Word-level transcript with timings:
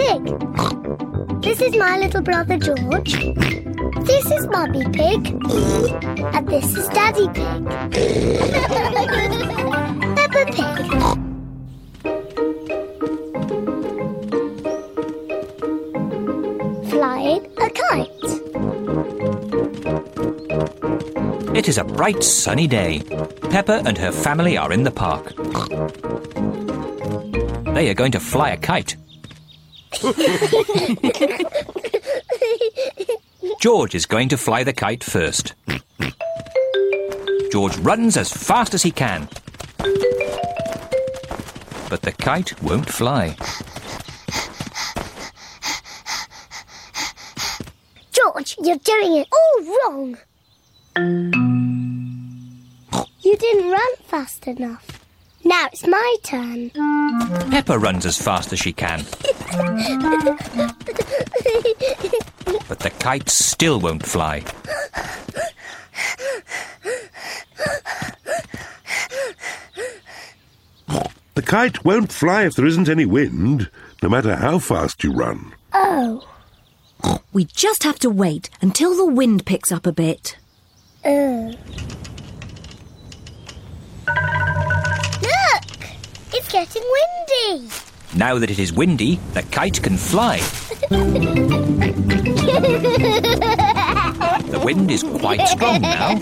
Pig. 0.00 0.24
This 1.42 1.60
is 1.60 1.76
my 1.76 1.98
little 1.98 2.22
brother 2.22 2.56
George. 2.56 3.12
This 4.06 4.30
is 4.30 4.46
Mummy 4.46 4.84
Pig. 4.84 5.26
And 6.34 6.48
this 6.48 6.74
is 6.76 6.88
Daddy 6.88 7.26
Pig. 7.28 7.34
Peppa 10.16 10.44
Pig. 10.56 10.76
Flying 16.90 17.44
a 17.58 17.68
kite. 17.80 18.24
It 21.54 21.68
is 21.68 21.76
a 21.76 21.84
bright 21.84 22.24
sunny 22.24 22.66
day. 22.66 23.02
Peppa 23.50 23.82
and 23.84 23.98
her 23.98 24.12
family 24.12 24.56
are 24.56 24.72
in 24.72 24.84
the 24.84 24.90
park. 24.90 25.34
They 27.74 27.90
are 27.90 27.94
going 27.94 28.12
to 28.12 28.20
fly 28.20 28.48
a 28.50 28.56
kite. 28.56 28.96
George 33.60 33.94
is 33.94 34.06
going 34.06 34.28
to 34.28 34.36
fly 34.36 34.64
the 34.64 34.72
kite 34.72 35.04
first. 35.04 35.54
George 37.50 37.76
runs 37.78 38.16
as 38.16 38.32
fast 38.32 38.74
as 38.74 38.82
he 38.82 38.90
can. 38.90 39.28
But 41.88 42.02
the 42.02 42.12
kite 42.12 42.62
won't 42.62 42.88
fly. 42.88 43.36
George, 48.12 48.56
you're 48.62 48.76
doing 48.76 49.16
it 49.16 49.28
all 49.32 49.62
wrong. 49.64 50.16
You 53.22 53.36
didn't 53.36 53.70
run 53.70 53.96
fast 54.04 54.46
enough. 54.46 54.99
Now 55.50 55.66
it's 55.72 55.84
my 55.84 56.16
turn. 56.22 56.70
Peppa 57.50 57.76
runs 57.76 58.06
as 58.06 58.16
fast 58.16 58.52
as 58.52 58.60
she 58.60 58.72
can. 58.72 59.00
But 62.68 62.78
the 62.78 62.92
kite 63.00 63.28
still 63.28 63.80
won't 63.80 64.06
fly. 64.06 64.44
The 71.34 71.42
kite 71.42 71.84
won't 71.84 72.12
fly 72.12 72.44
if 72.44 72.54
there 72.54 72.66
isn't 72.66 72.88
any 72.88 73.06
wind, 73.06 73.70
no 74.02 74.08
matter 74.08 74.36
how 74.36 74.58
fast 74.58 75.04
you 75.04 75.12
run. 75.12 75.54
Oh, 75.72 76.26
We 77.32 77.44
just 77.44 77.84
have 77.84 77.98
to 78.00 78.10
wait 78.10 78.50
until 78.60 78.96
the 78.96 79.06
wind 79.06 79.46
picks 79.46 79.70
up 79.72 79.86
a 79.86 79.92
bit. 79.92 80.36
uh. 81.04 81.52
It's 86.52 86.74
getting 86.74 86.82
windy. 86.82 87.70
Now 88.12 88.40
that 88.40 88.50
it 88.50 88.58
is 88.58 88.72
windy, 88.72 89.20
the 89.34 89.42
kite 89.44 89.80
can 89.80 89.96
fly. 89.96 90.38
The 94.48 94.60
wind 94.64 94.90
is 94.90 95.04
quite 95.04 95.46
strong 95.46 95.80
now. 95.80 96.16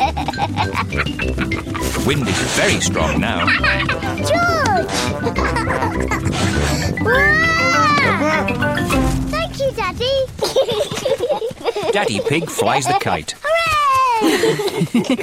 The 1.94 2.04
wind 2.06 2.28
is 2.28 2.38
very 2.58 2.78
strong 2.80 3.18
now. 3.22 3.46
George! 4.18 4.90
Thank 9.30 9.58
you, 9.60 9.70
Daddy. 9.72 10.26
Daddy 11.90 12.20
Pig 12.28 12.50
flies 12.50 12.84
the 12.86 12.98
kite. 13.00 13.34
Hooray! 13.40 14.28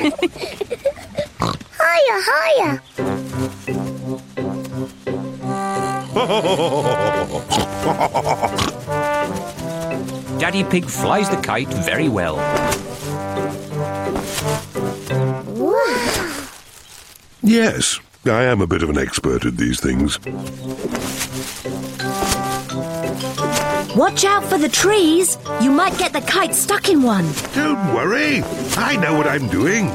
higher, 1.78 2.22
higher. 2.26 2.82
Daddy 10.38 10.66
Pig 10.66 10.84
flies 10.84 11.30
the 11.30 11.38
kite 11.38 11.70
very 11.70 12.10
well. 12.10 12.36
Yes, 17.42 18.02
I 18.26 18.44
am 18.44 18.60
a 18.60 18.68
bit 18.68 18.84
of 18.84 18.90
an 18.90 18.98
expert 18.98 19.46
at 19.46 19.56
these 19.56 19.80
things. 19.80 20.20
Watch 23.96 24.26
out 24.26 24.44
for 24.44 24.58
the 24.58 24.68
trees. 24.70 25.38
You 25.62 25.72
might 25.72 25.98
get 25.98 26.12
the 26.12 26.20
kite 26.20 26.54
stuck 26.54 26.90
in 26.90 27.02
one. 27.02 27.32
Don't 27.54 27.94
worry, 27.94 28.44
I 28.76 28.98
know 28.98 29.16
what 29.16 29.26
I'm 29.26 29.48
doing. 29.48 29.90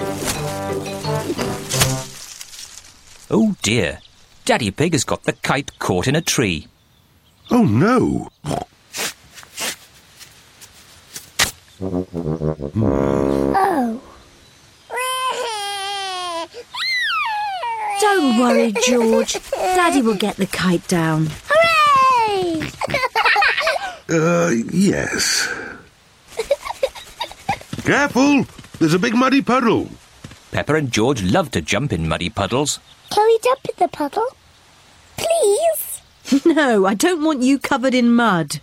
Oh 3.31 3.55
dear. 3.61 3.99
Daddy 4.45 4.71
Pig 4.71 4.93
has 4.93 5.05
got 5.05 5.25
the 5.25 5.33
kite 5.33 5.79
caught 5.79 6.09
in 6.09 6.17
a 6.17 6.21
tree. 6.21 6.67
Oh 7.51 7.65
no! 7.65 8.29
Oh. 8.45 8.67
Don't 18.01 18.39
worry, 18.39 18.73
George. 18.87 19.37
Daddy 19.53 20.03
will 20.03 20.15
get 20.17 20.37
the 20.37 20.47
kite 20.47 20.87
down. 20.89 21.29
Hooray! 21.49 22.71
Uh, 24.09 24.51
yes. 24.73 25.49
Careful! 27.85 28.45
There's 28.79 28.95
a 28.95 28.99
big 28.99 29.15
muddy 29.15 29.43
puddle. 29.43 29.89
Peppa 30.51 30.75
and 30.75 30.91
George 30.91 31.23
love 31.23 31.51
to 31.53 31.61
jump 31.61 31.93
in 31.93 32.09
muddy 32.09 32.29
puddles. 32.29 32.81
Can 33.11 33.25
we 33.27 33.39
jump 33.43 33.61
in 33.65 33.75
the 33.79 33.89
puddle? 33.89 34.27
Please? 35.17 35.87
No, 36.47 36.87
I 36.87 36.95
don't 36.95 37.25
want 37.25 37.43
you 37.43 37.59
covered 37.59 37.95
in 37.95 38.13
mud. 38.15 38.61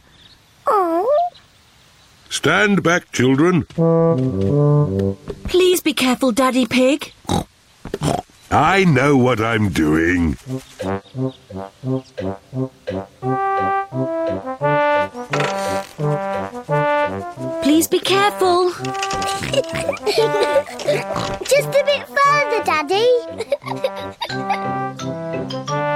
Oh. 0.65 1.09
Stand 2.29 2.81
back, 2.81 3.11
children. 3.11 3.63
Please 5.45 5.81
be 5.81 5.93
careful, 5.93 6.31
Daddy 6.31 6.65
Pig. 6.65 7.11
I 8.51 8.85
know 8.85 9.17
what 9.17 9.41
I'm 9.41 9.69
doing. 9.69 10.37
Please 17.63 17.87
be 17.87 17.99
careful. 17.99 18.71
Just 21.43 21.69
a 21.69 21.83
bit 21.85 22.07
further, 22.07 22.63
Daddy. 22.63 23.07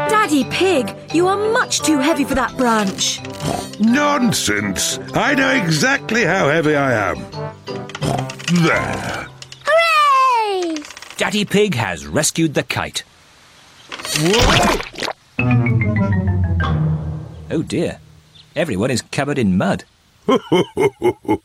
Daddy 0.09 0.43
Pig, 0.45 0.95
you 1.13 1.27
are 1.27 1.51
much 1.51 1.81
too 1.81 1.99
heavy 1.99 2.23
for 2.23 2.35
that 2.35 2.55
branch. 2.57 3.19
Nonsense! 3.79 4.99
I 5.13 5.33
know 5.35 5.51
exactly 5.51 6.23
how 6.23 6.49
heavy 6.49 6.75
I 6.75 7.11
am. 7.11 7.17
There. 8.63 9.27
Hooray! 9.65 10.83
Daddy 11.17 11.45
Pig 11.45 11.75
has 11.75 12.05
rescued 12.05 12.53
the 12.53 12.63
kite. 12.63 13.03
Oh 17.49 17.63
dear. 17.65 17.99
Everyone 18.55 18.91
is 18.91 19.01
covered 19.01 19.37
in 19.37 19.57
mud. 19.57 19.85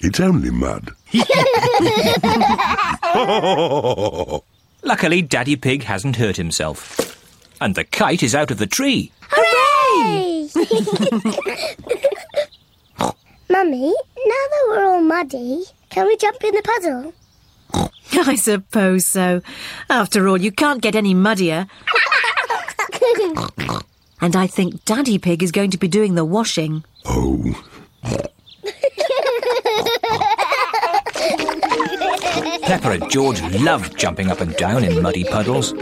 It's 0.00 0.20
only 0.20 0.50
mud. 0.50 0.90
Luckily, 4.84 5.22
Daddy 5.22 5.56
Pig 5.56 5.82
hasn't 5.82 6.14
hurt 6.16 6.36
himself. 6.36 7.16
And 7.60 7.74
the 7.74 7.82
kite 7.82 8.22
is 8.22 8.32
out 8.34 8.52
of 8.52 8.58
the 8.58 8.66
tree. 8.66 9.10
Hooray! 9.28 10.48
Mummy, 13.50 13.88
now 13.88 13.94
that 14.26 14.66
we're 14.68 14.84
all 14.84 15.00
muddy, 15.02 15.64
can 15.90 16.06
we 16.06 16.16
jump 16.16 16.42
in 16.44 16.54
the 16.54 16.62
puddle? 16.62 17.12
I 18.24 18.36
suppose 18.36 19.04
so. 19.06 19.42
After 19.90 20.28
all, 20.28 20.40
you 20.40 20.52
can't 20.52 20.80
get 20.80 20.94
any 20.94 21.12
muddier. 21.14 21.66
And 24.20 24.36
I 24.36 24.46
think 24.46 24.84
Daddy 24.84 25.18
Pig 25.18 25.42
is 25.42 25.50
going 25.50 25.72
to 25.72 25.78
be 25.78 25.88
doing 25.88 26.14
the 26.14 26.24
washing. 26.24 26.84
Oh. 27.04 27.64
Peppa 32.62 32.90
and 32.90 33.10
George 33.10 33.40
love 33.60 33.96
jumping 33.96 34.30
up 34.30 34.40
and 34.40 34.54
down 34.56 34.84
in 34.84 35.02
muddy 35.02 35.24
puddles. 35.24 35.72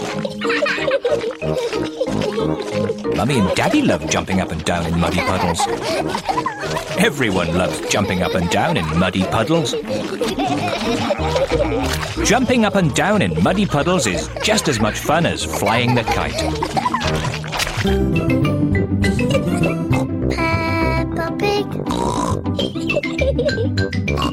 Mummy 3.16 3.38
and 3.38 3.54
Daddy 3.56 3.82
love 3.82 4.08
jumping 4.08 4.40
up 4.40 4.52
and 4.52 4.64
down 4.64 4.86
in 4.86 5.00
muddy 5.00 5.18
puddles. 5.18 5.60
Everyone 6.98 7.52
loves 7.54 7.80
jumping 7.88 8.22
up 8.22 8.34
and 8.34 8.48
down 8.50 8.76
in 8.76 8.84
muddy 8.98 9.24
puddles. 9.24 9.72
Jumping 12.24 12.64
up 12.64 12.74
and 12.76 12.94
down 12.94 13.22
in 13.22 13.42
muddy 13.42 13.66
puddles 13.66 14.06
is 14.06 14.28
just 14.42 14.68
as 14.68 14.78
much 14.80 14.98
fun 14.98 15.26
as 15.26 15.44
flying 15.44 15.94
the 15.94 16.02
kite. 16.04 16.34